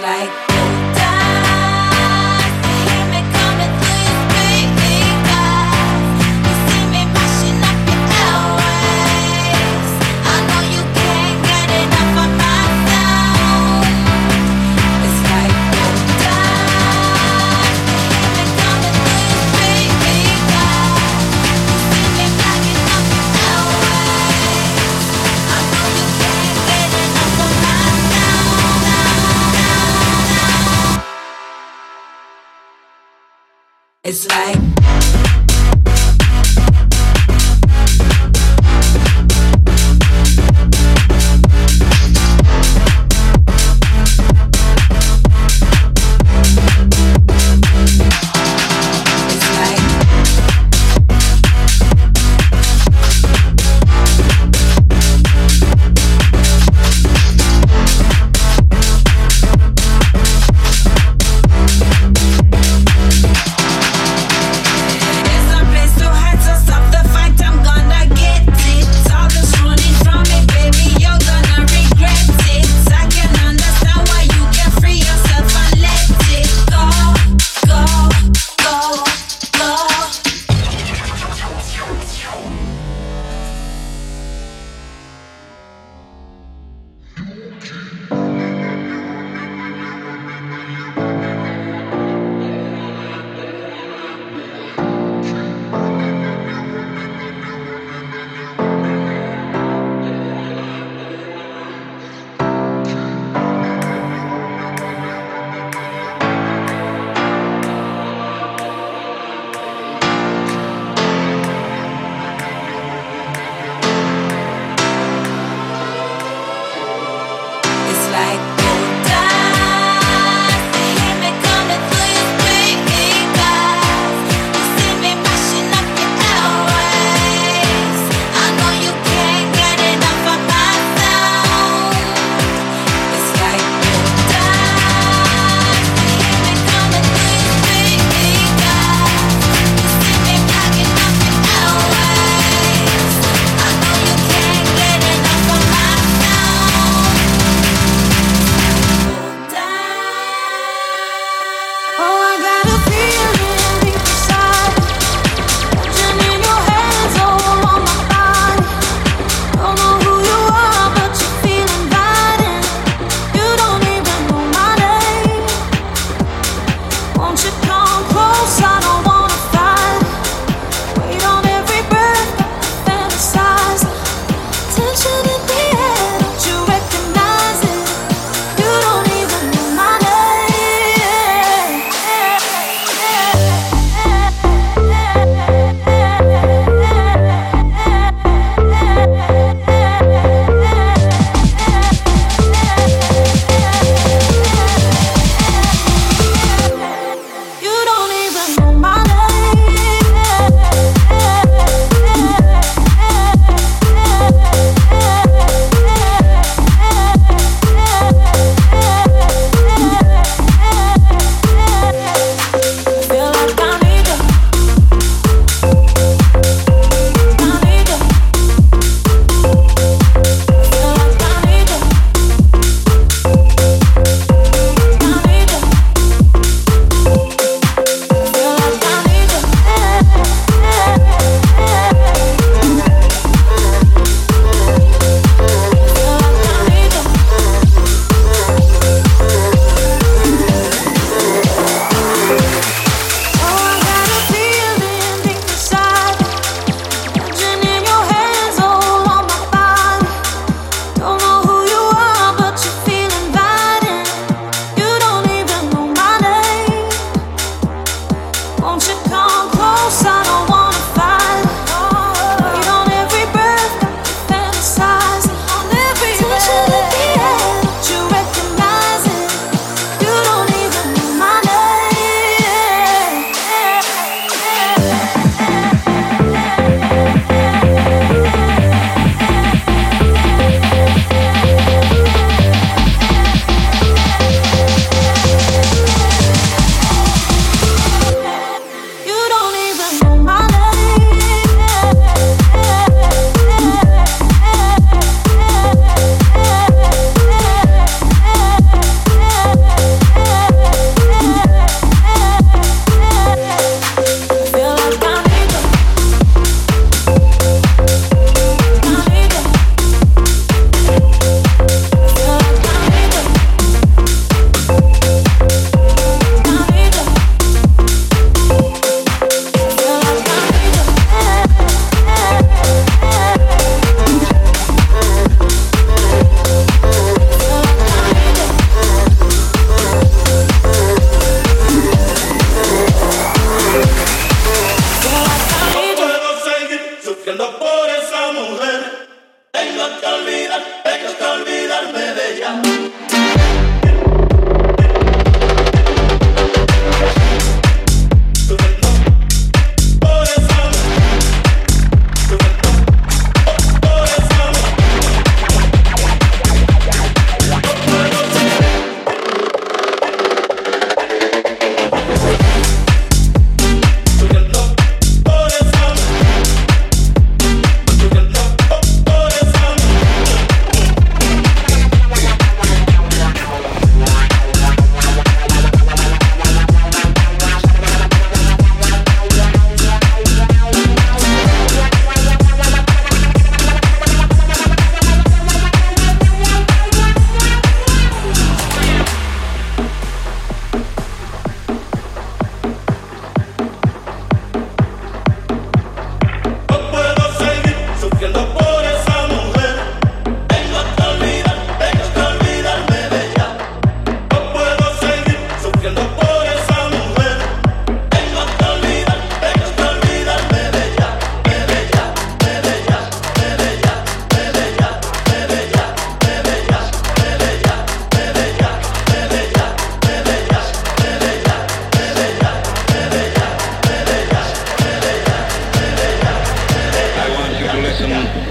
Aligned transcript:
Like 0.00 0.43
It's 34.06 34.28
like 34.28 35.23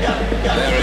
There 0.02 0.83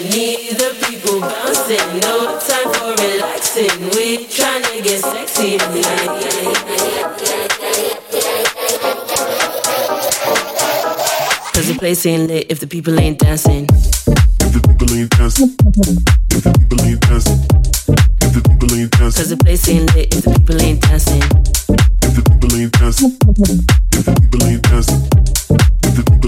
Need 0.00 0.56
the 0.56 0.72
people 0.88 1.20
bouncing. 1.20 2.00
No 2.00 2.38
time 2.40 2.72
for 2.72 2.96
relaxing. 3.04 3.68
We 3.90 4.24
tryna 4.24 4.82
get 4.82 5.00
sexy. 5.00 5.58
Cause 11.52 11.66
the 11.68 11.76
place 11.78 12.06
ain't 12.06 12.28
lit 12.28 12.46
if 12.48 12.60
the 12.60 12.66
people 12.66 12.98
ain't 12.98 13.18
dancing. 13.18 13.66
If 14.40 14.52
the 14.54 14.60
people 14.66 14.90
ain't 14.96 15.10
dancing. 15.10 15.54
If 16.30 16.44
the 16.44 16.52
people 16.58 16.80
ain't 16.80 17.00
dancing. 17.02 17.38
If 18.22 18.32
the 18.32 18.40
people 18.40 18.74
ain't 18.74 18.90
dancing. 18.92 19.20
Cause 19.20 19.28
the 19.28 19.36
place 19.36 19.68
ain't 19.68 19.94
lit 19.94 20.14
if 20.14 20.24
the 20.24 20.30
people 20.30 20.62
ain't 20.62 20.80
dancing. 20.80 21.22
If 22.02 22.14
the 22.16 22.22
people 22.22 22.56
ain't 22.56 22.72
dancing. 22.72 23.18
If 23.92 24.04
the 24.06 24.14
people 24.18 24.46
ain't 24.46 24.62
dancing. 24.62 25.09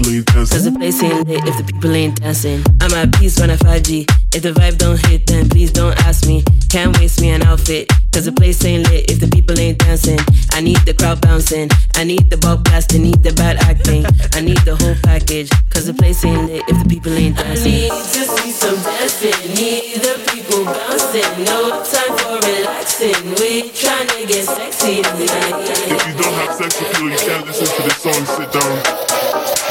If 0.05 0.25
the 0.25 0.33
people 0.35 0.35
ain't 0.35 0.35
dancing. 0.35 0.51
Cause 0.51 0.63
the 0.65 0.71
place 0.71 1.03
ain't 1.03 1.27
lit 1.27 1.47
if 1.47 1.57
the 1.57 1.63
people 1.63 1.91
ain't 1.95 2.19
dancing. 2.19 2.63
I'm 2.81 2.91
at 2.93 3.13
peace 3.13 3.39
when 3.39 3.51
I 3.51 3.55
5G. 3.55 4.03
If 4.35 4.43
the 4.43 4.51
vibe 4.51 4.77
don't 4.77 4.99
hit, 5.07 5.27
then 5.27 5.47
please 5.47 5.71
don't 5.71 5.97
ask 6.05 6.27
me. 6.27 6.43
Can't 6.69 6.97
waste 6.97 7.21
me 7.21 7.29
an 7.29 7.41
outfit. 7.43 7.89
Cause 8.11 8.25
the 8.25 8.31
place 8.31 8.63
ain't 8.65 8.89
lit 8.89 9.09
if 9.09 9.19
the 9.19 9.27
people 9.27 9.57
ain't 9.59 9.79
dancing. 9.79 10.19
I 10.51 10.61
need 10.61 10.77
the 10.85 10.93
crowd 10.93 11.21
bouncing. 11.21 11.69
I 11.95 12.03
need 12.03 12.29
the 12.29 12.37
ball 12.37 12.57
blasting. 12.57 13.03
Need 13.03 13.23
the 13.23 13.33
bad 13.33 13.57
acting. 13.63 14.05
I 14.33 14.41
need 14.41 14.59
the 14.65 14.75
whole 14.75 14.95
package. 15.03 15.49
Cause 15.69 15.85
the 15.87 15.93
place 15.93 16.23
ain't 16.25 16.51
lit 16.51 16.63
if 16.67 16.83
the 16.83 16.89
people 16.89 17.13
ain't 17.13 17.37
dancing. 17.37 17.71
I 17.71 17.87
need 17.87 17.89
to 17.89 18.23
see 18.27 18.51
some 18.51 18.75
dancing. 18.83 19.39
Need 19.55 20.03
the 20.03 20.19
people 20.29 20.65
bouncing. 20.65 21.31
No 21.47 21.79
time 21.85 22.13
for 22.19 22.37
relaxing. 22.43 23.23
We 23.39 23.71
trying 23.71 24.07
to 24.07 24.27
get 24.27 24.45
sexy 24.45 25.01
tonight. 25.01 25.63
If 25.87 26.07
you 26.07 26.13
don't 26.19 26.33
have 26.43 26.55
sex 26.55 26.81
appeal, 26.81 27.09
you 27.09 27.17
can't 27.17 27.47
listen 27.47 27.67
to 27.71 27.81
this 27.87 27.97
song. 28.03 28.25
Sit 28.25 28.51
down. 28.51 29.62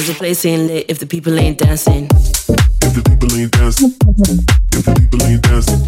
Cause 0.00 0.08
the 0.08 0.14
place 0.14 0.46
ain't 0.46 0.66
lit 0.66 0.86
if 0.88 0.98
the 0.98 1.04
people 1.04 1.38
ain't 1.38 1.58
dancing. 1.58 2.08
If 2.08 2.94
the 2.96 3.02
people 3.04 3.36
ain't 3.36 3.52
dancing. 3.52 3.92
If 4.72 4.84
the 4.86 4.94
people 4.96 5.22
ain't 5.26 5.42
dancing. 5.42 5.80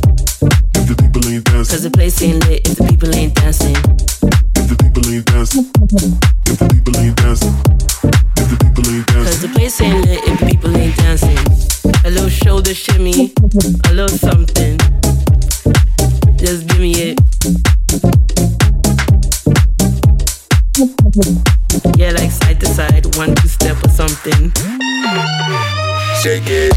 If 0.77 0.87
the 0.87 0.95
people 1.01 1.29
ain't 1.33 1.45
dancing. 1.47 1.73
Cause 1.73 1.83
the 1.83 1.91
place 1.91 2.21
ain't 2.21 2.47
lit 2.47 2.69
if 2.69 2.77
the 2.77 2.85
people 2.85 3.15
ain't 3.15 3.35
dancing. 3.35 3.73
If 3.73 4.69
the 4.69 4.77
people 4.77 5.09
ain't 5.09 5.25
dancing. 5.25 5.65
If 6.45 6.59
the 6.61 6.69
people 6.69 6.97
ain't 7.01 7.17
dancing. 7.17 7.57
If 8.37 8.49
the 8.53 8.57
people 8.61 8.85
ain't 8.93 9.07
dancing. 9.07 9.25
Cause 9.25 9.41
the 9.41 9.49
place 9.49 9.81
ain't 9.81 10.05
lit 10.05 10.21
if 10.29 10.41
the 10.41 10.45
people 10.45 10.77
ain't 10.77 10.97
dancing. 10.97 11.41
A 12.05 12.11
little 12.11 12.29
shoulder 12.29 12.75
shimmy, 12.75 13.33
a 13.89 13.93
little 13.95 14.13
something. 14.13 14.77
Just 16.37 16.69
give 16.69 16.81
me 16.81 17.17
it. 17.17 17.17
Yeah, 21.97 22.11
like 22.11 22.31
side 22.31 22.61
to 22.61 22.67
side, 22.67 23.17
one 23.17 23.35
two 23.37 23.49
something. 24.23 24.53
Shake 26.23 26.49
it. 26.49 26.73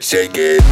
Shake 0.00 0.38
it. 0.38 0.65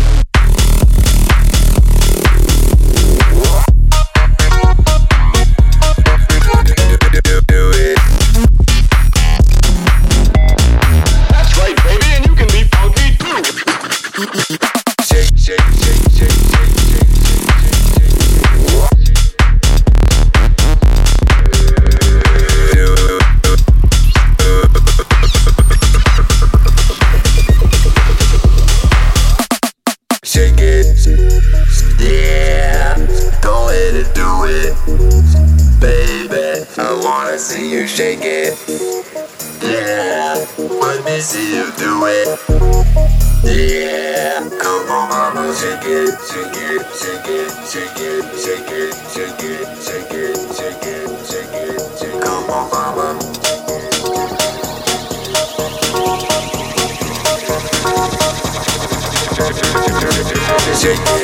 Yeah, 43.45 44.49
come 44.61 44.91
on, 44.91 45.09
mama, 45.11 45.55
shake 45.55 45.85
it, 45.85 46.19
shake 46.31 46.57
it, 46.57 46.87
shake 46.97 47.29
it, 47.29 47.53
shake 47.69 48.01
it, 48.01 48.25
shake 48.41 48.71
it, 48.71 48.95
shake 49.13 49.43
it, 49.43 49.77
shake 49.85 50.13
it, 50.13 50.37
shake 50.57 50.85
it, 50.85 51.27
shake 51.29 51.55
it, 51.55 51.99
shake 52.01 52.15
it. 52.15 52.23
Come 52.25 52.51
on, 52.51 52.71
mama. 52.71 53.21
Shake 60.81 60.99
it, 60.99 61.24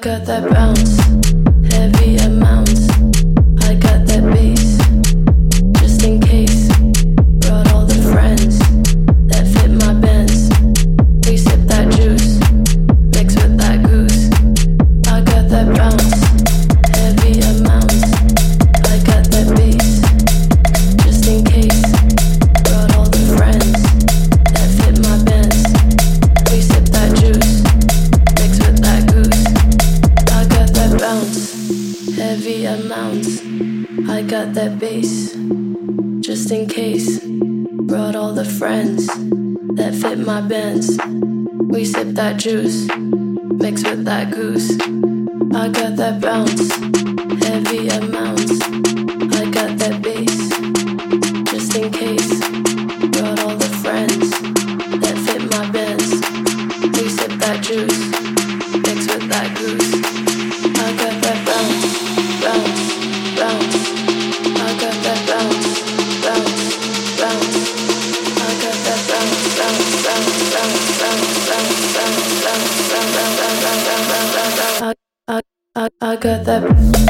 got 0.00 0.24
that 0.24 0.50
bounce, 0.50 0.99
friends 38.58 39.06
that 39.76 39.94
fit 39.94 40.18
my 40.18 40.40
bands. 40.40 40.98
We 41.68 41.84
sip 41.84 42.08
that 42.14 42.38
juice, 42.38 42.88
mix 42.96 43.82
with 43.84 44.04
that 44.04 44.30
goose. 44.32 44.72
I 45.54 45.68
got 45.68 45.96
that 45.96 46.20
bounce. 46.20 47.09
the 76.50 77.09